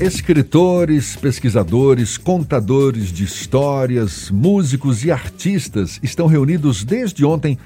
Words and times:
Escritores, 0.00 1.16
pesquisadores, 1.16 2.18
contadores 2.18 3.10
de 3.10 3.24
histórias, 3.24 4.30
músicos 4.30 5.02
e 5.02 5.10
artistas 5.10 5.98
estão 6.02 6.26
reunidos 6.26 6.84
desde 6.84 7.24
ontem 7.24 7.58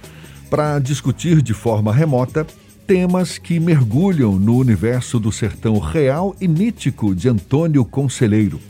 para 0.48 0.78
discutir 0.78 1.42
de 1.42 1.52
forma 1.52 1.92
remota 1.92 2.46
temas 2.86 3.36
que 3.36 3.58
mergulham 3.58 4.38
no 4.38 4.56
universo 4.56 5.18
do 5.18 5.32
sertão 5.32 5.80
real 5.80 6.36
e 6.40 6.46
mítico 6.46 7.16
de 7.16 7.28
Antônio 7.28 7.84
Conselheiro. 7.84 8.60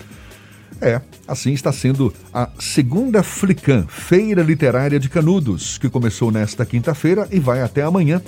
É, 0.81 1.03
assim 1.29 1.53
está 1.53 1.71
sendo 1.71 2.15
a 2.33 2.49
segunda 2.59 3.23
Flican, 3.23 3.87
Feira 3.87 4.43
Literária 4.43 4.99
de 4.99 5.11
Canudos, 5.11 5.77
que 5.77 5.91
começou 5.91 6.31
nesta 6.31 6.65
quinta-feira 6.65 7.29
e 7.31 7.39
vai 7.39 7.61
até 7.61 7.83
amanhã, 7.83 8.23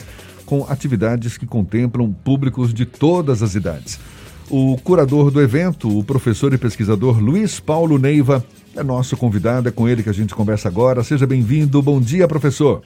com 0.45 0.67
atividades 0.69 1.39
que 1.39 1.47
contemplam 1.47 2.13
públicos 2.13 2.75
de 2.75 2.85
todas 2.85 3.43
as 3.43 3.55
idades. 3.55 3.99
O 4.55 4.77
curador 4.77 5.31
do 5.31 5.41
evento, 5.41 5.89
o 5.89 6.05
professor 6.05 6.53
e 6.53 6.59
pesquisador 6.59 7.19
Luiz 7.19 7.59
Paulo 7.59 7.97
Neiva, 7.99 8.45
é 8.77 8.83
nosso 8.83 9.17
convidado, 9.17 9.71
é 9.71 9.73
com 9.73 9.89
ele 9.89 10.03
que 10.03 10.11
a 10.11 10.13
gente 10.13 10.35
conversa 10.35 10.69
agora. 10.69 11.03
Seja 11.03 11.27
bem-vindo. 11.27 11.81
Bom 11.81 11.99
dia, 11.99 12.29
professor. 12.29 12.83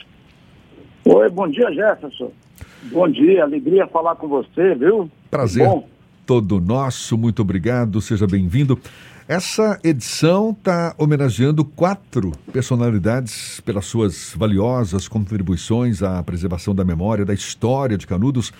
Oi, 1.03 1.29
bom 1.29 1.45
dia, 1.49 1.69
Jefferson. 1.73 2.31
Bom 2.83 3.09
dia, 3.09 3.43
alegria 3.43 3.85
falar 3.85 4.15
com 4.15 4.29
você, 4.29 4.75
viu? 4.75 5.11
Prazer. 5.29 5.67
Bom. 5.67 5.85
Todo 6.27 6.59
nosso, 6.59 7.17
muito 7.17 7.41
obrigado, 7.41 8.01
seja 8.01 8.27
bem-vindo. 8.27 8.77
Essa 9.29 9.79
edição 9.81 10.49
está 10.51 10.93
homenageando 10.97 11.63
quatro 11.63 12.33
personalidades 12.51 13.61
pelas 13.61 13.85
suas 13.85 14.33
valiosas 14.35 15.07
contribuições 15.07 16.03
à 16.03 16.21
preservação 16.21 16.75
da 16.75 16.83
memória, 16.83 17.23
da 17.23 17.33
história 17.33 17.97
de 17.97 18.05
Canudos. 18.05 18.51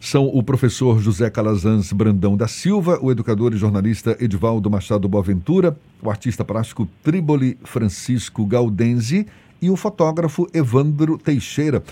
São 0.00 0.26
o 0.26 0.42
professor 0.42 1.00
José 1.00 1.30
Calazans 1.30 1.92
Brandão 1.92 2.36
da 2.36 2.48
Silva, 2.48 2.98
o 3.00 3.12
educador 3.12 3.54
e 3.54 3.56
jornalista 3.56 4.16
Edivaldo 4.18 4.68
Machado 4.68 5.08
Boaventura, 5.08 5.78
o 6.02 6.10
artista 6.10 6.44
plástico 6.44 6.88
Triboli 7.04 7.56
Francisco 7.62 8.44
Gaudenzi 8.44 9.28
e 9.60 9.70
o 9.70 9.76
fotógrafo 9.76 10.48
Evandro 10.52 11.16
Teixeira. 11.18 11.84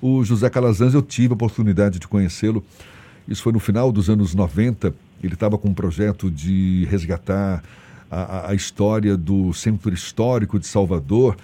O 0.00 0.24
José 0.24 0.48
Calazans, 0.48 0.94
eu 0.94 1.02
tive 1.02 1.32
a 1.32 1.34
oportunidade 1.34 1.98
de 1.98 2.08
conhecê-lo. 2.08 2.64
Isso 3.28 3.42
foi 3.42 3.52
no 3.52 3.60
final 3.60 3.92
dos 3.92 4.08
anos 4.08 4.34
90 4.34 4.94
ele 5.22 5.34
estava 5.34 5.58
com 5.58 5.68
um 5.68 5.74
projeto 5.74 6.30
de 6.30 6.86
resgatar 6.90 7.62
a, 8.10 8.50
a, 8.50 8.54
história 8.54 9.16
do 9.16 9.52
Centro 9.52 9.92
Histórico 9.92 10.58
de 10.58 10.66
Salvador, 10.66 11.36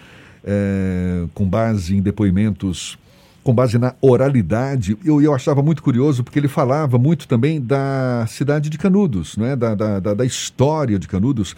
é, 0.45 1.25
com 1.35 1.49
base 1.49 1.97
em 1.97 2.01
depoimentos, 2.01 2.97
com 3.43 3.55
base 3.55 3.79
na 3.79 3.95
oralidade. 4.01 4.97
Eu, 5.05 5.21
eu 5.21 5.35
achava 5.35 5.63
muito 5.63 5.83
curioso, 5.83 6.23
porque 6.23 6.39
ele 6.39 6.49
falava 6.49 6.99
muito 6.99 7.27
também 7.27 7.61
da 7.61 8.25
cidade 8.29 8.71
de 8.71 8.79
Canudos, 8.79 9.37
né? 9.37 9.57
da, 9.57 9.75
da, 9.75 10.01
da, 10.01 10.15
da 10.15 10.25
história 10.25 10.99
de 10.99 11.09
Canudos, 11.09 11.57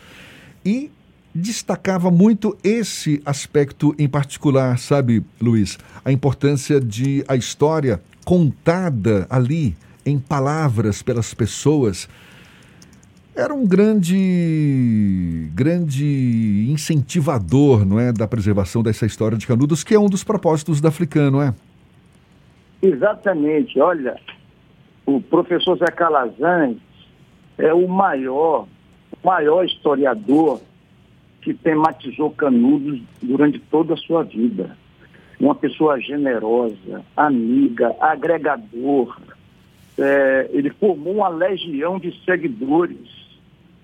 e 0.64 0.90
destacava 1.34 2.10
muito 2.10 2.56
esse 2.64 3.20
aspecto 3.26 3.94
em 3.98 4.08
particular, 4.08 4.78
sabe, 4.78 5.22
Luiz? 5.40 5.78
A 6.02 6.10
importância 6.10 6.80
de 6.80 7.22
a 7.28 7.36
história 7.36 8.00
contada 8.24 9.26
ali 9.28 9.76
em 10.06 10.18
palavras 10.18 11.02
pelas 11.02 11.34
pessoas, 11.34 12.08
era 13.34 13.52
um 13.52 13.66
grande 13.66 15.50
grande 15.52 16.68
incentivador, 16.70 17.84
não 17.84 18.00
é, 18.00 18.12
da 18.12 18.26
preservação 18.26 18.82
dessa 18.82 19.04
história 19.04 19.36
de 19.36 19.46
Canudos, 19.46 19.84
que 19.84 19.94
é 19.94 19.98
um 19.98 20.08
dos 20.08 20.24
propósitos 20.24 20.80
da 20.80 20.88
Africano, 20.88 21.32
não 21.32 21.42
é? 21.42 21.54
Exatamente. 22.80 23.78
Olha, 23.80 24.16
o 25.04 25.20
professor 25.20 25.76
Zé 25.78 25.86
Calazans 25.86 26.78
é 27.58 27.74
o 27.74 27.86
maior, 27.88 28.66
maior 29.22 29.64
historiador 29.64 30.60
que 31.42 31.52
tematizou 31.52 32.30
Canudos 32.30 33.00
durante 33.22 33.58
toda 33.58 33.94
a 33.94 33.96
sua 33.96 34.22
vida. 34.24 34.76
Uma 35.38 35.54
pessoa 35.54 36.00
generosa, 36.00 37.04
amiga, 37.16 37.94
agregador, 38.00 39.16
é, 39.98 40.50
ele 40.52 40.70
formou 40.70 41.16
uma 41.16 41.28
legião 41.28 41.98
de 41.98 42.12
seguidores. 42.24 43.26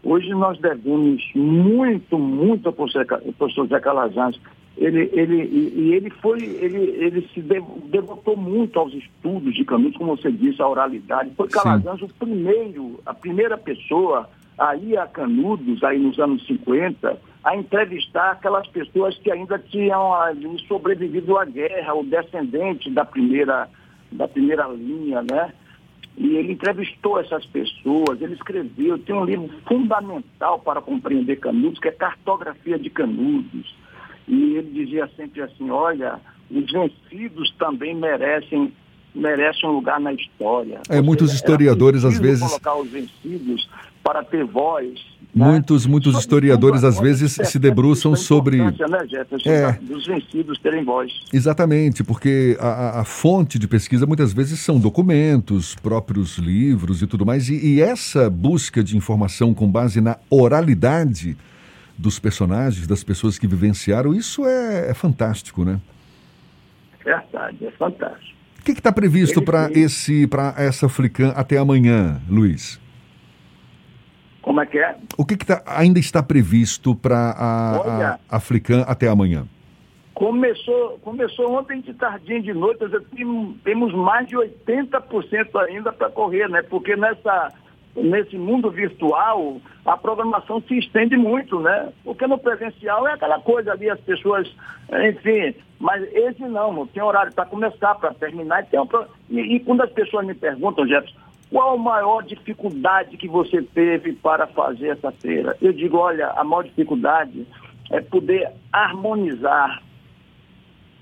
Hoje 0.03 0.31
nós 0.31 0.59
devemos 0.59 1.23
muito, 1.35 2.19
muito 2.19 2.69
ao 2.69 2.73
professor 2.73 3.67
Zé 3.69 3.81
Calazans. 3.81 4.39
Ele, 4.77 5.11
ele, 5.13 5.45
e 5.77 5.95
ele 5.95 6.11
foi, 6.11 6.43
ele, 6.43 6.79
ele 6.99 7.29
se 7.35 7.41
devotou 7.41 8.37
muito 8.37 8.79
aos 8.79 8.93
estudos 8.95 9.55
de 9.55 9.65
Canudos, 9.65 9.97
como 9.97 10.17
você 10.17 10.33
disse, 10.33 10.61
a 10.63 10.69
oralidade. 10.69 11.31
Foi 11.37 11.49
Calazans 11.49 12.01
o 12.03 12.09
primeiro, 12.09 12.99
a 13.05 13.13
primeira 13.15 13.57
pessoa 13.57 14.29
a 14.59 14.75
ir 14.77 14.97
a 14.99 15.07
Canudos, 15.07 15.83
aí 15.85 15.99
nos 15.99 16.19
anos 16.19 16.45
50, 16.47 17.19
a 17.45 17.57
entrevistar 17.57 18.33
aquelas 18.33 18.67
pessoas 18.69 19.17
que 19.19 19.31
ainda 19.31 19.59
tinham 19.59 20.15
ali 20.15 20.59
sobrevivido 20.67 21.37
à 21.37 21.45
guerra, 21.45 21.95
o 21.95 22.05
descendente 22.05 22.91
da 22.91 23.05
primeira, 23.05 23.69
da 24.11 24.27
primeira 24.27 24.67
linha, 24.69 25.23
né? 25.23 25.53
E 26.17 26.37
ele 26.37 26.53
entrevistou 26.53 27.19
essas 27.19 27.45
pessoas, 27.47 28.21
ele 28.21 28.35
escreveu, 28.35 28.99
tem 28.99 29.15
um 29.15 29.25
livro 29.25 29.49
fundamental 29.67 30.59
para 30.59 30.81
compreender 30.81 31.37
Canudos, 31.37 31.79
que 31.79 31.89
é 31.89 31.93
Cartografia 31.93 32.79
de 32.79 32.91
Canudos. 32.91 33.75
E 34.29 34.57
ele 34.57 34.71
dizia 34.85 35.09
sempre 35.17 35.43
assim, 35.43 35.71
olha, 35.71 36.21
os 36.51 36.71
vencidos 36.71 37.51
também 37.59 37.95
merecem 37.95 38.73
merecem 39.15 39.69
um 39.69 39.73
lugar 39.73 40.01
na 40.01 40.13
história. 40.13 40.81
É, 40.89 41.01
muitos 41.01 41.35
historiadores 41.35 42.03
às 42.03 42.19
vezes 42.19 42.47
colocar 42.47 42.77
os 42.77 42.91
vencidos 42.91 43.69
para 44.03 44.25
ter 44.25 44.45
voz? 44.45 44.99
Muitos, 45.35 45.87
muitos 45.87 46.19
historiadores 46.19 46.85
às 46.85 47.01
vezes 47.01 47.33
se 47.33 47.59
debruçam 47.59 48.15
sobre. 48.15 48.59
Né, 48.59 48.75
é, 49.47 49.73
dos 49.81 50.07
vencidos 50.07 50.59
terem 50.59 50.85
voz. 50.85 51.11
Exatamente, 51.33 52.05
porque 52.05 52.55
a, 52.61 53.01
a, 53.01 53.05
fonte 53.05 53.59
de 53.59 53.67
pesquisa 53.67 54.07
muitas 54.07 54.35
vezes 54.35 54.61
são 54.61 54.79
documentos, 54.79 55.75
próprios 55.77 56.37
livros 56.37 57.01
e 57.01 57.07
tudo 57.07 57.25
mais. 57.25 57.49
E, 57.49 57.77
e 57.77 57.81
essa 57.81 58.29
busca 58.29 58.85
de 58.85 58.95
informação 58.95 59.55
com 59.55 59.71
base 59.71 60.03
na 60.03 60.19
oralidade 60.29 61.35
dos 61.97 62.19
personagens, 62.19 62.87
das 62.87 63.03
pessoas 63.03 63.39
que 63.39 63.47
vivenciaram, 63.47 64.13
isso 64.13 64.45
é, 64.45 64.91
é 64.91 64.95
fantástico, 64.95 65.65
né? 65.65 65.81
Verdade, 67.03 67.67
é 67.67 67.71
fantástico. 67.71 68.33
O 68.61 68.65
que 68.65 68.73
está 68.73 68.93
previsto 68.93 69.41
para 69.41 69.71
esse 69.73 70.27
para 70.27 70.55
essa 70.59 70.89
Flican 70.91 71.31
até 71.31 71.57
amanhã, 71.57 72.21
Luiz? 72.29 72.82
Como 74.43 74.61
é 74.61 74.67
que 74.67 74.79
é? 74.79 74.97
O 75.17 75.25
que, 75.25 75.37
que 75.37 75.47
tá, 75.47 75.63
ainda 75.65 76.01
está 76.01 76.23
previsto 76.23 76.95
para 76.95 77.17
a, 77.17 78.19
a 78.29 78.37
African 78.37 78.83
até 78.87 79.09
amanhã? 79.09 79.47
Começou, 80.15 80.99
começou 80.99 81.55
ontem 81.59 81.81
de 81.81 81.95
tardinho 81.95 82.43
de 82.43 82.53
noite, 82.53 82.85
temos 83.65 83.95
mais 83.95 84.27
de 84.27 84.37
80% 84.37 85.57
ainda 85.69 85.93
para 85.93 86.11
correr, 86.11 86.49
né? 86.49 86.61
Porque 86.63 86.95
nessa, 86.97 87.53
nesse 87.97 88.37
mundo 88.37 88.71
virtual 88.71 89.61
a 89.87 89.97
programação 89.97 90.63
se 90.69 90.79
estende 90.79 91.17
muito, 91.17 91.61
né? 91.61 91.93
Porque 92.05 92.27
no 92.27 92.39
presencial 92.39 93.09
é 93.09 93.15
aquela 93.15 93.41
coisa 93.41 93.73
ali, 93.73 93.89
as 93.89 94.01
pessoas, 94.01 94.49
enfim, 95.09 95.55
mas 95.79 96.03
esse 96.13 96.43
não, 96.43 96.73
não 96.73 96.87
tem 96.87 97.03
horário 97.03 97.33
para 97.33 97.47
começar, 97.47 97.95
para 97.95 98.15
terminar, 98.15 98.63
e, 98.63 98.67
tem 98.67 98.81
um, 98.81 98.89
e, 99.31 99.57
e 99.57 99.61
quando 99.61 99.83
as 99.83 99.91
pessoas 99.91 100.27
me 100.27 100.35
perguntam, 100.35 100.87
Jefferson, 100.87 101.19
qual 101.53 101.75
a 101.75 101.79
maior 101.79 102.23
dificuldade 102.23 103.19
que 103.19 103.29
você 103.29 103.61
teve 103.61 104.15
para 104.15 104.47
fazer 104.47 104.89
essa 104.89 105.13
feira? 105.13 105.55
Eu 105.61 105.71
digo, 105.71 105.99
olha, 105.99 106.29
a 106.31 106.43
maior 106.43 106.63
dificuldade 106.63 107.47
é 107.91 108.01
poder 108.01 108.51
harmonizar 108.73 109.83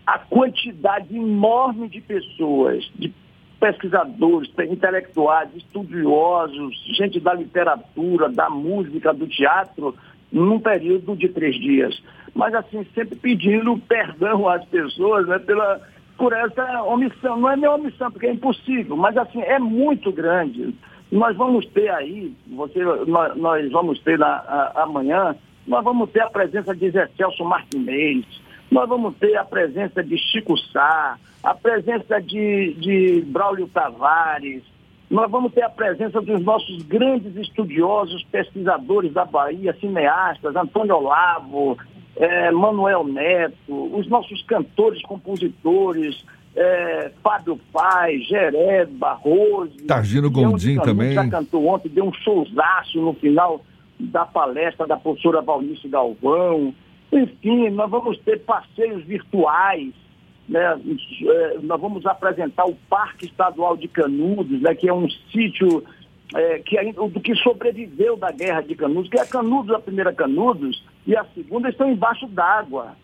a 0.04 0.18
quantidade 0.18 1.16
enorme 1.16 1.88
de 1.88 2.00
pessoas, 2.00 2.84
de 2.96 3.14
pesquisadores, 3.60 4.50
intelectuais, 4.68 5.50
estudiosos, 5.54 6.74
gente 6.96 7.20
da 7.20 7.32
literatura, 7.32 8.28
da 8.28 8.50
música, 8.50 9.14
do 9.14 9.28
teatro, 9.28 9.94
num 10.32 10.58
período 10.58 11.14
de 11.14 11.28
três 11.28 11.54
dias. 11.54 12.02
Mas 12.34 12.54
assim, 12.54 12.84
sempre 12.92 13.14
pedindo 13.14 13.78
perdão 13.78 14.48
às 14.48 14.64
pessoas 14.64 15.28
né, 15.28 15.38
pela 15.38 15.80
por 16.20 16.34
essa 16.34 16.82
omissão. 16.82 17.40
Não 17.40 17.50
é 17.50 17.56
nem 17.56 17.68
omissão, 17.68 18.12
porque 18.12 18.26
é 18.26 18.32
impossível, 18.32 18.94
mas 18.94 19.16
assim, 19.16 19.40
é 19.40 19.58
muito 19.58 20.12
grande. 20.12 20.74
Nós 21.10 21.34
vamos 21.34 21.64
ter 21.68 21.90
aí, 21.90 22.36
você, 22.46 22.84
nós, 23.06 23.34
nós 23.36 23.72
vamos 23.72 23.98
ter 24.00 24.18
na, 24.18 24.26
a, 24.26 24.82
amanhã, 24.82 25.34
nós 25.66 25.82
vamos 25.82 26.10
ter 26.10 26.20
a 26.20 26.28
presença 26.28 26.76
de 26.76 26.90
Zé 26.90 27.08
Celso 27.16 27.42
Martinez, 27.42 28.24
nós 28.70 28.86
vamos 28.86 29.16
ter 29.16 29.34
a 29.36 29.44
presença 29.44 30.04
de 30.04 30.18
Chico 30.18 30.56
Sá, 30.58 31.16
a 31.42 31.54
presença 31.54 32.20
de, 32.20 32.74
de 32.74 33.22
Braulio 33.26 33.66
Tavares, 33.68 34.62
nós 35.10 35.28
vamos 35.28 35.52
ter 35.52 35.62
a 35.62 35.70
presença 35.70 36.20
dos 36.20 36.40
nossos 36.44 36.82
grandes 36.82 37.34
estudiosos, 37.34 38.22
pesquisadores 38.30 39.12
da 39.12 39.24
Bahia, 39.24 39.76
cineastas, 39.80 40.54
Antônio 40.54 40.96
Olavo, 40.96 41.76
é, 42.16 42.50
Manuel 42.50 43.04
Neto, 43.04 43.96
os 43.96 44.06
nossos 44.08 44.42
cantores, 44.42 45.02
compositores, 45.02 46.24
é, 46.54 47.10
Fábio 47.22 47.58
Paz, 47.72 48.26
Geré, 48.26 48.84
Barroso. 48.86 49.76
Targino 49.86 50.30
Gondim 50.30 50.76
também. 50.80 51.12
Já 51.12 51.28
cantou 51.28 51.66
ontem, 51.66 51.88
deu 51.88 52.04
um 52.04 52.12
showzaço 52.12 53.00
no 53.00 53.14
final 53.14 53.60
da 53.98 54.24
palestra 54.24 54.86
da 54.86 54.96
professora 54.96 55.40
Valnice 55.40 55.88
Galvão. 55.88 56.74
Enfim, 57.12 57.70
nós 57.70 57.90
vamos 57.90 58.18
ter 58.20 58.40
passeios 58.40 59.04
virtuais. 59.04 59.92
Né? 60.48 60.60
É, 60.60 61.58
nós 61.62 61.80
vamos 61.80 62.04
apresentar 62.06 62.64
o 62.64 62.74
Parque 62.88 63.26
Estadual 63.26 63.76
de 63.76 63.86
Canudos, 63.88 64.60
né? 64.60 64.74
que 64.74 64.88
é 64.88 64.94
um 64.94 65.08
sítio 65.32 65.84
é, 66.34 66.58
que 66.60 66.78
ainda, 66.78 67.00
do 67.08 67.20
que 67.20 67.34
sobreviveu 67.36 68.16
da 68.16 68.30
guerra 68.30 68.60
de 68.60 68.74
Canudos, 68.74 69.10
que 69.10 69.18
é 69.18 69.24
Canudos, 69.24 69.74
a 69.74 69.80
primeira 69.80 70.12
Canudos, 70.12 70.84
e 71.06 71.16
a 71.16 71.24
segunda 71.34 71.68
estão 71.68 71.90
embaixo 71.90 72.26
d'água. 72.26 72.96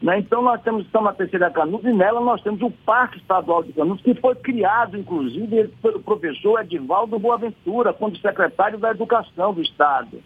Né? 0.00 0.20
Então 0.20 0.42
nós 0.42 0.62
temos, 0.62 0.86
estamos 0.86 1.10
na 1.10 1.14
terceira 1.14 1.50
Canudos 1.50 1.90
e 1.90 1.92
nela 1.92 2.20
nós 2.20 2.40
temos 2.42 2.62
o 2.62 2.70
Parque 2.70 3.18
Estadual 3.18 3.64
de 3.64 3.72
Canudos, 3.72 4.02
que 4.02 4.14
foi 4.14 4.34
criado, 4.36 4.96
inclusive, 4.96 5.68
pelo 5.82 6.00
professor 6.00 6.60
Edivaldo 6.60 7.18
Boaventura, 7.18 7.92
quando 7.92 8.20
secretário 8.20 8.78
da 8.78 8.90
Educação 8.90 9.52
do 9.52 9.62
Estado. 9.62 10.22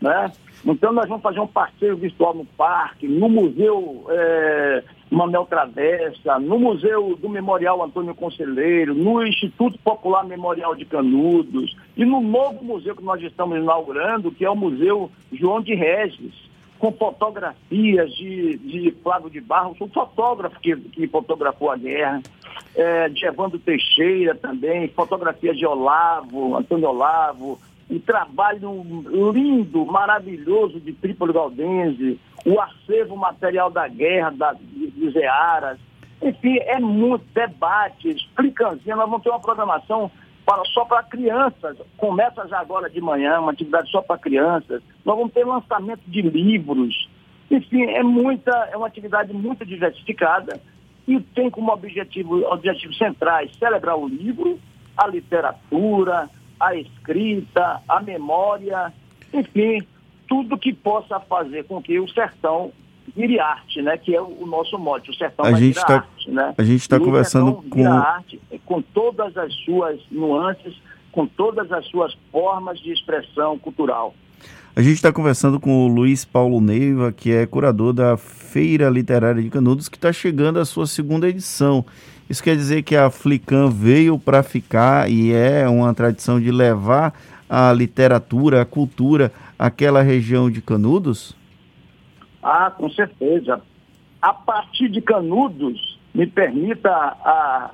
Né? 0.00 0.32
Então 0.64 0.92
nós 0.92 1.08
vamos 1.08 1.22
fazer 1.22 1.40
um 1.40 1.46
passeio 1.46 1.96
virtual 1.96 2.34
no 2.34 2.44
parque, 2.44 3.06
no 3.06 3.28
Museu 3.28 4.06
é, 4.08 4.82
Manuel 5.10 5.46
Travessa, 5.46 6.38
no 6.38 6.58
Museu 6.58 7.16
do 7.16 7.28
Memorial 7.28 7.82
Antônio 7.82 8.14
Conselheiro, 8.14 8.94
no 8.94 9.26
Instituto 9.26 9.78
Popular 9.78 10.24
Memorial 10.24 10.74
de 10.74 10.84
Canudos 10.84 11.76
e 11.96 12.04
no 12.04 12.20
novo 12.20 12.64
museu 12.64 12.94
que 12.94 13.02
nós 13.02 13.22
estamos 13.22 13.58
inaugurando, 13.58 14.30
que 14.30 14.44
é 14.44 14.50
o 14.50 14.56
Museu 14.56 15.10
João 15.32 15.60
de 15.60 15.74
Regis 15.74 16.50
com 16.78 16.90
fotografias 16.92 18.10
de, 18.14 18.56
de 18.56 18.90
Flávio 19.02 19.28
de 19.28 19.38
Barros, 19.38 19.78
um 19.82 19.88
fotógrafo 19.88 20.58
que, 20.60 20.74
que 20.74 21.06
fotografou 21.06 21.70
a 21.70 21.76
guerra, 21.76 22.22
é, 22.74 23.08
de 23.10 23.26
Evandro 23.26 23.58
Teixeira 23.58 24.34
também, 24.34 24.88
fotografias 24.88 25.58
de 25.58 25.66
Olavo, 25.66 26.56
Antônio 26.56 26.88
Olavo, 26.88 27.60
um 27.90 27.98
trabalho 27.98 28.84
lindo, 29.32 29.84
maravilhoso 29.84 30.78
de 30.80 30.92
Trípoli 30.92 31.32
Galdense, 31.32 32.20
o 32.46 32.60
acervo 32.60 33.16
material 33.16 33.70
da 33.70 33.88
guerra 33.88 34.30
da, 34.30 34.52
de, 34.52 34.90
de 34.90 35.10
Zearas. 35.10 35.78
Enfim, 36.22 36.58
é 36.58 36.78
muito 36.78 37.24
debate, 37.34 38.10
explicância. 38.10 38.94
Nós 38.94 39.08
vamos 39.08 39.22
ter 39.22 39.30
uma 39.30 39.40
programação 39.40 40.10
para, 40.46 40.64
só 40.66 40.84
para 40.84 41.02
crianças. 41.02 41.76
Começa 41.96 42.46
já 42.46 42.60
agora 42.60 42.88
de 42.88 43.00
manhã, 43.00 43.40
uma 43.40 43.52
atividade 43.52 43.90
só 43.90 44.00
para 44.00 44.18
crianças. 44.18 44.82
Nós 45.04 45.16
vamos 45.16 45.32
ter 45.32 45.44
lançamento 45.44 46.02
de 46.06 46.22
livros. 46.22 47.08
Enfim, 47.50 47.84
é 47.84 48.02
muita, 48.02 48.52
é 48.70 48.76
uma 48.76 48.86
atividade 48.86 49.32
muito 49.32 49.66
diversificada 49.66 50.60
e 51.08 51.18
tem 51.20 51.50
como 51.50 51.72
objetivo, 51.72 52.44
objetivos 52.46 52.96
centrais 52.96 53.50
celebrar 53.58 53.96
o 53.96 54.06
livro, 54.06 54.60
a 54.96 55.08
literatura, 55.08 56.30
a 56.60 56.76
escrita, 56.76 57.80
a 57.88 58.00
memória, 58.00 58.92
enfim, 59.32 59.82
tudo 60.28 60.58
que 60.58 60.72
possa 60.72 61.18
fazer 61.18 61.64
com 61.64 61.82
que 61.82 61.98
o 61.98 62.08
sertão 62.08 62.72
vire 63.16 63.40
arte, 63.40 63.82
né? 63.82 63.96
Que 63.96 64.14
é 64.14 64.20
o, 64.20 64.46
nosso 64.46 64.78
mote. 64.78 65.10
O 65.10 65.14
sertão 65.14 65.44
a 65.44 65.50
vai 65.50 65.60
gente 65.60 65.80
tá, 65.80 65.94
arte, 65.94 66.30
né? 66.30 66.54
A 66.56 66.62
gente 66.62 66.82
está 66.82 66.98
conversando 67.00 67.54
com... 67.54 67.92
arte 67.92 68.40
com 68.64 68.80
todas 68.80 69.36
as 69.36 69.52
suas 69.64 70.00
nuances, 70.10 70.74
com 71.10 71.26
todas 71.26 71.72
as 71.72 71.86
suas 71.86 72.16
formas 72.30 72.78
de 72.78 72.92
expressão 72.92 73.58
cultural. 73.58 74.14
A 74.76 74.82
gente 74.82 74.94
está 74.94 75.12
conversando 75.12 75.58
com 75.58 75.84
o 75.84 75.88
Luiz 75.88 76.24
Paulo 76.24 76.60
Neiva, 76.60 77.10
que 77.10 77.32
é 77.32 77.44
curador 77.44 77.92
da 77.92 78.16
Feira 78.16 78.88
Literária 78.88 79.42
de 79.42 79.50
Canudos, 79.50 79.88
que 79.88 79.96
está 79.96 80.12
chegando 80.12 80.60
à 80.60 80.64
sua 80.64 80.86
segunda 80.86 81.28
edição. 81.28 81.84
Isso 82.30 82.44
quer 82.44 82.54
dizer 82.54 82.84
que 82.84 82.94
a 82.94 83.10
Flicam 83.10 83.68
veio 83.68 84.16
para 84.16 84.40
ficar 84.44 85.10
e 85.10 85.32
é 85.32 85.68
uma 85.68 85.92
tradição 85.92 86.40
de 86.40 86.52
levar 86.52 87.12
a 87.48 87.72
literatura, 87.72 88.62
a 88.62 88.64
cultura 88.64 89.32
àquela 89.58 90.00
região 90.00 90.48
de 90.48 90.62
Canudos? 90.62 91.36
Ah, 92.40 92.70
com 92.70 92.88
certeza. 92.88 93.60
A 94.22 94.32
partir 94.32 94.88
de 94.88 95.00
Canudos, 95.00 95.98
me 96.14 96.24
permita 96.24 96.88
a, 96.88 97.72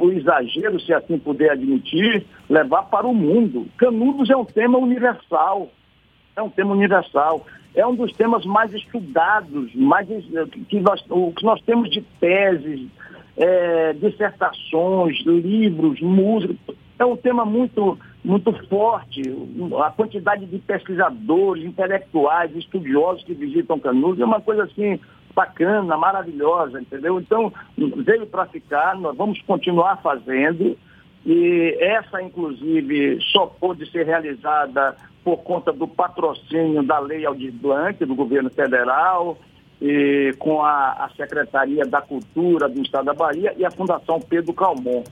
o 0.00 0.10
exagero, 0.10 0.80
se 0.80 0.92
assim 0.92 1.16
puder 1.16 1.52
admitir, 1.52 2.26
levar 2.50 2.82
para 2.82 3.06
o 3.06 3.14
mundo. 3.14 3.68
Canudos 3.76 4.30
é 4.30 4.36
um 4.36 4.44
tema 4.44 4.78
universal. 4.78 5.70
É 6.34 6.42
um 6.42 6.50
tema 6.50 6.72
universal. 6.72 7.46
É 7.72 7.86
um 7.86 7.94
dos 7.94 8.10
temas 8.14 8.44
mais 8.44 8.74
estudados, 8.74 9.72
mais 9.76 10.08
que 10.68 10.80
nós, 10.80 11.04
o 11.08 11.30
que 11.32 11.44
nós 11.44 11.62
temos 11.62 11.88
de 11.88 12.00
teses, 12.18 12.88
é, 13.36 13.92
dissertações, 13.94 15.20
livros, 15.24 16.00
música. 16.00 16.54
É 16.98 17.04
um 17.04 17.16
tema 17.16 17.44
muito 17.44 17.98
muito 18.24 18.52
forte. 18.68 19.20
A 19.84 19.90
quantidade 19.90 20.46
de 20.46 20.58
pesquisadores, 20.58 21.62
intelectuais, 21.64 22.56
estudiosos 22.56 23.22
que 23.22 23.34
visitam 23.34 23.78
Canudos 23.78 24.20
é 24.20 24.24
uma 24.24 24.40
coisa 24.40 24.64
assim 24.64 24.98
bacana, 25.34 25.96
maravilhosa, 25.96 26.80
entendeu? 26.80 27.20
Então, 27.20 27.52
veio 27.76 28.26
para 28.26 28.46
ficar, 28.46 28.96
nós 28.96 29.16
vamos 29.16 29.42
continuar 29.42 30.00
fazendo. 30.00 30.78
E 31.26 31.76
essa, 31.80 32.22
inclusive, 32.22 33.18
só 33.32 33.46
pôde 33.46 33.90
ser 33.90 34.06
realizada 34.06 34.96
por 35.22 35.38
conta 35.38 35.72
do 35.72 35.88
patrocínio 35.88 36.82
da 36.82 36.98
Lei 36.98 37.26
Aldir 37.26 37.52
Blanc, 37.52 38.02
do 38.04 38.14
governo 38.14 38.50
federal, 38.50 39.38
e 39.84 40.32
com 40.38 40.62
a, 40.62 41.04
a 41.04 41.10
Secretaria 41.14 41.84
da 41.84 42.00
Cultura 42.00 42.68
do 42.68 42.80
Estado 42.80 43.04
da 43.04 43.14
Bahia 43.14 43.54
e 43.58 43.64
a 43.66 43.70
Fundação 43.70 44.18
Pedro 44.18 44.54
Calmon 44.54 45.04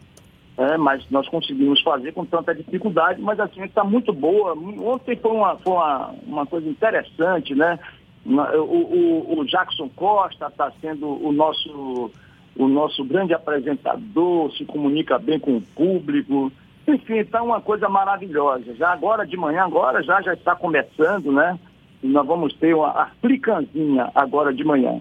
é, 0.56 0.76
mas 0.76 1.04
nós 1.10 1.26
conseguimos 1.28 1.80
fazer 1.80 2.12
com 2.12 2.26
tanta 2.26 2.54
dificuldade, 2.54 3.20
mas 3.20 3.40
assim, 3.40 3.62
está 3.62 3.82
muito 3.82 4.12
boa. 4.12 4.52
Ontem 4.52 5.16
foi 5.16 5.30
uma, 5.30 5.56
foi 5.56 5.72
uma, 5.72 6.14
uma 6.26 6.46
coisa 6.46 6.68
interessante, 6.68 7.54
né? 7.54 7.78
O, 8.24 8.30
o, 8.30 9.38
o 9.40 9.44
Jackson 9.46 9.88
Costa 9.88 10.46
está 10.46 10.70
sendo 10.80 11.08
o 11.08 11.32
nosso, 11.32 12.10
o 12.54 12.68
nosso 12.68 13.02
grande 13.04 13.32
apresentador, 13.32 14.52
se 14.52 14.64
comunica 14.66 15.18
bem 15.18 15.38
com 15.40 15.56
o 15.56 15.62
público. 15.62 16.52
Enfim, 16.86 17.18
está 17.18 17.42
uma 17.42 17.60
coisa 17.60 17.88
maravilhosa. 17.88 18.74
Já 18.74 18.92
agora 18.92 19.26
de 19.26 19.36
manhã, 19.36 19.62
agora 19.62 20.02
já, 20.02 20.20
já 20.20 20.34
está 20.34 20.54
começando, 20.54 21.32
né? 21.32 21.58
Nós 22.02 22.26
vamos 22.26 22.52
ter 22.54 22.74
uma 22.74 22.90
africanzinha 22.90 24.10
agora 24.14 24.52
de 24.52 24.64
manhã. 24.64 25.00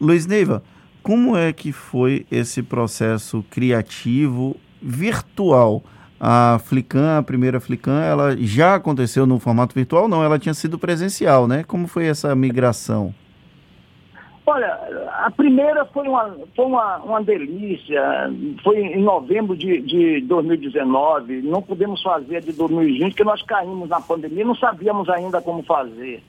Luiz 0.00 0.26
Neiva, 0.26 0.62
como 1.02 1.36
é 1.36 1.52
que 1.52 1.72
foi 1.72 2.26
esse 2.30 2.62
processo 2.62 3.44
criativo 3.50 4.56
virtual? 4.80 5.82
A 6.18 6.58
Flican, 6.64 7.18
a 7.18 7.22
primeira 7.22 7.60
Flican, 7.60 8.00
ela 8.00 8.34
já 8.38 8.76
aconteceu 8.76 9.26
no 9.26 9.38
formato 9.38 9.74
virtual? 9.74 10.08
Não, 10.08 10.24
ela 10.24 10.38
tinha 10.38 10.54
sido 10.54 10.78
presencial, 10.78 11.46
né? 11.46 11.62
Como 11.62 11.86
foi 11.86 12.06
essa 12.06 12.34
migração? 12.34 13.14
Olha, 14.48 14.78
a 15.24 15.30
primeira 15.32 15.84
foi 15.86 16.06
uma, 16.06 16.36
foi 16.54 16.66
uma, 16.66 16.98
uma 16.98 17.20
delícia. 17.20 18.00
Foi 18.62 18.78
em 18.78 19.02
novembro 19.02 19.56
de, 19.56 19.80
de 19.80 20.20
2019. 20.20 21.42
Não 21.42 21.60
pudemos 21.60 22.00
fazer 22.00 22.42
de 22.42 22.52
2020, 22.52 23.10
porque 23.10 23.24
nós 23.24 23.42
caímos 23.42 23.88
na 23.88 24.00
pandemia, 24.00 24.44
não 24.44 24.54
sabíamos 24.54 25.08
ainda 25.08 25.42
como 25.42 25.64
fazer. 25.64 26.22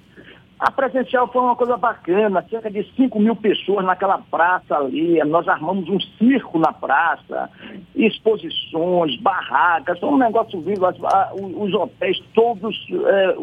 A 0.59 0.71
presencial 0.71 1.27
foi 1.27 1.43
uma 1.43 1.55
coisa 1.55 1.77
bacana, 1.77 2.43
cerca 2.49 2.71
de 2.71 2.83
5 2.95 3.19
mil 3.19 3.35
pessoas 3.35 3.85
naquela 3.85 4.17
praça 4.17 4.75
ali. 4.75 5.23
Nós 5.23 5.47
armamos 5.47 5.87
um 5.87 5.99
circo 6.17 6.57
na 6.57 6.73
praça, 6.73 7.47
exposições, 7.95 9.15
barracas, 9.21 9.99
foi 9.99 10.09
um 10.09 10.17
negócio 10.17 10.59
vivo. 10.61 10.87
Os 11.59 11.71
hotéis 11.75 12.19
todos 12.33 12.75
é, 13.05 13.35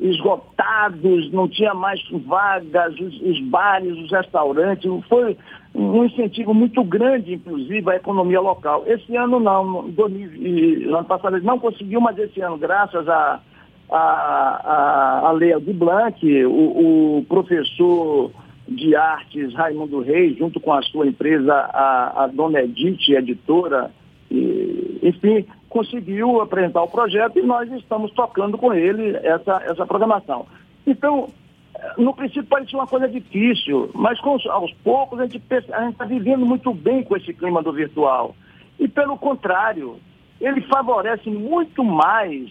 esgotados, 0.00 1.30
não 1.32 1.48
tinha 1.48 1.74
mais 1.74 2.00
vagas, 2.26 2.94
os, 2.98 3.20
os 3.20 3.40
bares, 3.42 3.96
os 3.98 4.10
restaurantes. 4.10 4.90
Foi 5.08 5.36
um 5.74 6.04
incentivo 6.04 6.52
muito 6.52 6.82
grande, 6.84 7.34
inclusive, 7.34 7.90
à 7.90 7.96
economia 7.96 8.40
local. 8.40 8.84
Esse 8.86 9.16
ano 9.16 9.38
não, 9.38 9.88
2000, 9.90 10.96
ano 10.96 11.06
passado 11.06 11.40
não 11.42 11.58
conseguiu, 11.58 12.00
mas 12.00 12.18
esse 12.18 12.40
ano, 12.40 12.58
graças 12.58 13.08
a 13.08 13.40
a, 13.92 13.98
a, 14.64 15.28
a 15.28 15.32
Lei 15.32 15.58
de 15.60 15.72
Blanc, 15.72 16.18
o, 16.46 17.18
o, 17.18 17.24
professor 17.28 18.30
de 18.66 18.96
artes 18.96 19.52
Raimundo 19.54 20.00
Reis, 20.00 20.38
junto 20.38 20.58
com 20.58 20.72
a 20.72 20.82
sua 20.82 21.06
empresa, 21.06 21.52
a, 21.52 22.24
a 22.24 22.26
Dona 22.28 22.62
Edith, 22.62 23.10
editora, 23.10 23.90
e, 24.30 24.98
enfim, 25.02 25.44
conseguiu 25.72 26.42
apresentar 26.42 26.82
o 26.82 26.88
projeto 26.88 27.38
e 27.38 27.42
nós 27.42 27.72
estamos 27.72 28.12
tocando 28.12 28.58
com 28.58 28.74
ele 28.74 29.16
essa, 29.16 29.62
essa 29.64 29.86
programação. 29.86 30.46
Então, 30.86 31.30
no 31.96 32.12
princípio 32.12 32.44
parecia 32.44 32.78
uma 32.78 32.86
coisa 32.86 33.08
difícil, 33.08 33.90
mas 33.94 34.20
com, 34.20 34.36
aos 34.50 34.70
poucos 34.84 35.18
a 35.18 35.22
gente 35.22 35.42
está 35.50 36.04
vivendo 36.04 36.44
muito 36.44 36.74
bem 36.74 37.02
com 37.02 37.16
esse 37.16 37.32
clima 37.32 37.62
do 37.62 37.72
virtual. 37.72 38.36
E 38.78 38.86
pelo 38.86 39.16
contrário, 39.16 39.96
ele 40.38 40.60
favorece 40.60 41.30
muito 41.30 41.82
mais 41.82 42.50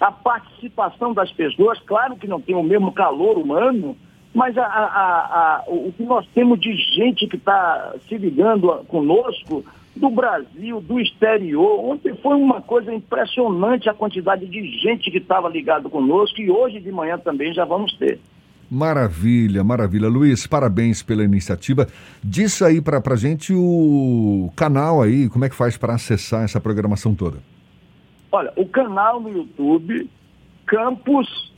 a 0.00 0.10
participação 0.10 1.14
das 1.14 1.30
pessoas, 1.30 1.78
claro 1.86 2.16
que 2.16 2.26
não 2.26 2.40
tem 2.40 2.56
o 2.56 2.64
mesmo 2.64 2.90
calor 2.90 3.38
humano, 3.38 3.96
Mas 4.36 4.54
a, 4.58 4.66
a, 4.66 4.84
a, 4.92 5.64
o 5.66 5.90
que 5.96 6.02
nós 6.02 6.26
temos 6.34 6.60
de 6.60 6.70
gente 6.76 7.26
que 7.26 7.36
está 7.36 7.94
se 8.06 8.18
ligando 8.18 8.68
conosco, 8.86 9.64
do 9.96 10.10
Brasil, 10.10 10.78
do 10.78 11.00
exterior, 11.00 11.82
ontem 11.82 12.14
foi 12.16 12.36
uma 12.36 12.60
coisa 12.60 12.92
impressionante 12.92 13.88
a 13.88 13.94
quantidade 13.94 14.44
de 14.44 14.78
gente 14.78 15.10
que 15.10 15.16
estava 15.16 15.48
ligado 15.48 15.88
conosco 15.88 16.38
e 16.38 16.50
hoje 16.50 16.80
de 16.80 16.92
manhã 16.92 17.16
também 17.16 17.54
já 17.54 17.64
vamos 17.64 17.94
ter. 17.94 18.20
Maravilha, 18.70 19.64
maravilha. 19.64 20.06
Luiz, 20.06 20.46
parabéns 20.46 21.02
pela 21.02 21.24
iniciativa. 21.24 21.86
Diz 22.22 22.60
aí 22.60 22.82
para 22.82 23.00
a 23.02 23.16
gente 23.16 23.54
o 23.54 24.52
canal 24.54 25.00
aí, 25.00 25.30
como 25.30 25.46
é 25.46 25.48
que 25.48 25.54
faz 25.54 25.78
para 25.78 25.94
acessar 25.94 26.44
essa 26.44 26.60
programação 26.60 27.14
toda? 27.14 27.38
Olha, 28.30 28.52
o 28.54 28.66
canal 28.66 29.18
no 29.18 29.30
YouTube, 29.30 30.10
Campus 30.66 31.55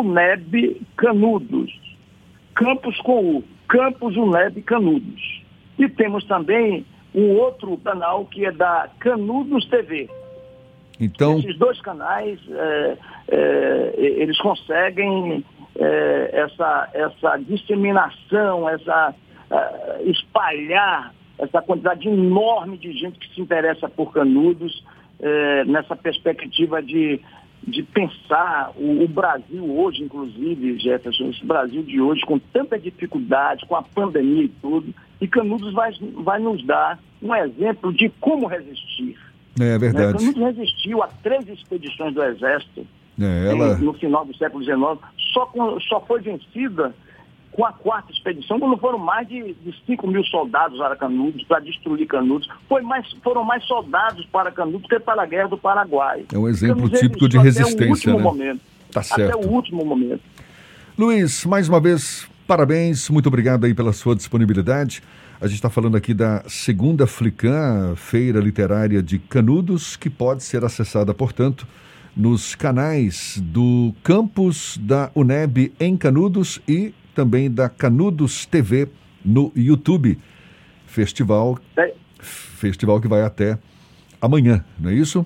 UNEB 0.00 0.80
Canudos. 0.96 1.70
Campus 2.54 2.98
com 3.00 3.36
U, 3.36 3.44
Campus 3.68 4.16
UNEB 4.16 4.62
Canudos. 4.62 5.42
E 5.78 5.88
temos 5.88 6.24
também 6.24 6.84
um 7.14 7.36
outro 7.36 7.76
canal 7.78 8.24
que 8.26 8.46
é 8.46 8.52
da 8.52 8.88
Canudos 8.98 9.66
TV. 9.66 10.08
Então... 11.00 11.38
Esses 11.38 11.58
dois 11.58 11.80
canais, 11.80 12.38
é, 12.50 12.96
é, 13.28 13.94
eles 13.96 14.38
conseguem 14.38 15.44
é, 15.76 16.30
essa, 16.32 16.90
essa 16.94 17.36
disseminação, 17.38 18.68
essa 18.68 19.14
é, 19.50 20.02
espalhar 20.04 21.12
essa 21.38 21.60
quantidade 21.60 22.08
enorme 22.08 22.78
de 22.78 22.92
gente 22.92 23.18
que 23.18 23.34
se 23.34 23.40
interessa 23.40 23.88
por 23.88 24.12
Canudos, 24.12 24.84
é, 25.20 25.64
nessa 25.64 25.96
perspectiva 25.96 26.82
de, 26.82 27.20
de 27.66 27.82
pensar 27.82 28.72
o, 28.76 29.04
o, 29.04 29.08
Brasil 29.08 29.64
hoje, 29.78 30.02
inclusive, 30.02 30.78
Jefferson, 30.78 31.30
esse 31.30 31.44
Brasil 31.44 31.82
de 31.82 32.00
hoje, 32.00 32.22
com 32.22 32.38
tanta 32.38 32.78
dificuldade, 32.78 33.66
com 33.66 33.76
a 33.76 33.82
pandemia 33.82 34.44
e 34.44 34.48
tudo, 34.48 34.92
e 35.20 35.28
Canudos 35.28 35.72
vai, 35.72 35.92
vai 36.24 36.40
nos 36.40 36.64
dar 36.66 36.98
um 37.22 37.34
exemplo 37.34 37.92
de 37.92 38.08
como 38.20 38.46
resistir. 38.46 39.16
É 39.60 39.78
verdade. 39.78 40.06
Né? 40.06 40.12
Canudos 40.12 40.56
resistiu 40.56 41.02
a 41.02 41.08
três 41.22 41.48
expedições 41.48 42.14
do 42.14 42.22
Exército 42.22 42.86
é, 43.20 43.50
ela... 43.50 43.76
no 43.78 43.92
final 43.94 44.24
do 44.24 44.36
século 44.36 44.64
XIX, 44.64 44.80
só, 45.32 45.46
com, 45.46 45.78
só 45.80 46.00
foi 46.00 46.20
vencida 46.20 46.94
com 47.52 47.64
a 47.64 47.72
quarta 47.72 48.10
expedição, 48.10 48.58
quando 48.58 48.76
foram 48.78 48.98
mais 48.98 49.28
de, 49.28 49.54
de 49.54 49.74
5 49.86 50.06
mil 50.06 50.24
soldados 50.24 50.78
para 50.78 50.96
Canudos, 50.96 51.44
para 51.44 51.60
destruir 51.60 52.06
Canudos. 52.06 52.48
Foi 52.68 52.80
mais, 52.80 53.06
foram 53.22 53.44
mais 53.44 53.62
soldados 53.64 54.24
para 54.26 54.50
Canudos 54.50 54.88
que 54.88 54.98
para 54.98 55.22
a 55.22 55.26
Guerra 55.26 55.48
do 55.48 55.58
Paraguai. 55.58 56.24
É 56.32 56.38
um 56.38 56.48
exemplo 56.48 56.88
típico 56.88 57.28
de 57.28 57.38
resistência, 57.38 57.74
até 57.74 57.86
o 57.86 57.90
último 57.90 58.16
né? 58.16 58.22
Momento, 58.22 58.60
tá 58.90 59.02
certo. 59.02 59.38
Até 59.38 59.46
o 59.46 59.50
último 59.50 59.84
momento. 59.84 60.22
Luiz, 60.98 61.44
mais 61.44 61.68
uma 61.68 61.80
vez, 61.80 62.26
parabéns, 62.46 63.10
muito 63.10 63.26
obrigado 63.26 63.64
aí 63.64 63.74
pela 63.74 63.92
sua 63.92 64.16
disponibilidade. 64.16 65.02
A 65.40 65.46
gente 65.46 65.56
está 65.56 65.68
falando 65.68 65.96
aqui 65.96 66.14
da 66.14 66.42
segunda 66.46 67.06
Flicã, 67.06 67.94
Feira 67.96 68.40
Literária 68.40 69.02
de 69.02 69.18
Canudos, 69.18 69.96
que 69.96 70.08
pode 70.08 70.42
ser 70.42 70.64
acessada, 70.64 71.12
portanto, 71.12 71.66
nos 72.16 72.54
canais 72.54 73.38
do 73.42 73.92
campus 74.02 74.78
da 74.80 75.10
UNEB 75.14 75.72
em 75.80 75.96
Canudos 75.96 76.60
e 76.68 76.94
também 77.14 77.50
da 77.50 77.68
Canudos 77.68 78.46
TV 78.46 78.88
no 79.24 79.52
YouTube. 79.54 80.18
Festival, 80.86 81.58
é. 81.76 81.94
festival 82.20 83.00
que 83.00 83.08
vai 83.08 83.22
até 83.22 83.58
amanhã, 84.20 84.64
não 84.78 84.90
é 84.90 84.94
isso? 84.94 85.24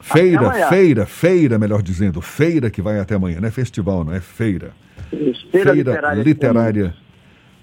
Feira, 0.00 0.68
feira, 0.68 1.06
feira, 1.06 1.58
melhor 1.58 1.82
dizendo, 1.82 2.20
feira 2.20 2.70
que 2.70 2.82
vai 2.82 2.98
até 2.98 3.14
amanhã, 3.14 3.40
não 3.40 3.48
é 3.48 3.50
festival, 3.50 4.04
não 4.04 4.12
é 4.12 4.20
feira. 4.20 4.70
Isso, 5.12 5.48
feira, 5.50 5.72
feira 5.72 5.74
literária. 5.74 6.22
literária. 6.22 6.94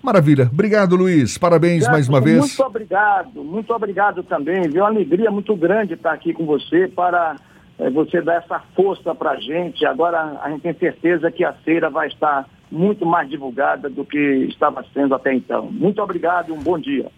Maravilha. 0.02 0.50
Obrigado, 0.52 0.96
Luiz. 0.96 1.38
Parabéns 1.38 1.88
mais 1.88 2.08
uma 2.08 2.22
vez. 2.22 2.40
Muito 2.40 2.64
obrigado, 2.64 3.44
muito 3.44 3.74
obrigado 3.74 4.24
também. 4.24 4.70
Viu 4.70 4.84
uma 4.84 4.88
alegria 4.88 5.30
muito 5.30 5.56
grande 5.56 5.94
estar 5.94 6.14
aqui 6.14 6.34
com 6.34 6.46
você 6.46 6.88
para 6.88 7.36
é, 7.78 7.90
você 7.90 8.22
dar 8.22 8.36
essa 8.36 8.60
força 8.76 9.14
para 9.14 9.32
a 9.32 9.36
gente. 9.40 9.86
Agora 9.86 10.40
a 10.42 10.50
gente 10.50 10.62
tem 10.62 10.74
certeza 10.74 11.30
que 11.30 11.44
a 11.44 11.52
feira 11.52 11.90
vai 11.90 12.08
estar 12.08 12.48
muito 12.72 13.06
mais 13.06 13.30
divulgada 13.30 13.90
do 13.90 14.06
que 14.06 14.20
estava 14.48 14.86
sendo 14.94 15.16
até 15.16 15.34
então. 15.34 15.72
Muito 15.72 16.02
obrigado 16.02 16.50
e 16.50 16.52
um 16.52 16.60
bom 16.60 16.78
dia. 16.78 17.12